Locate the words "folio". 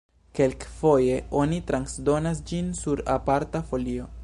3.71-4.11